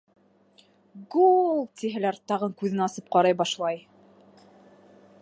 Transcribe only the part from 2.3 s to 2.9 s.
тағын күҙен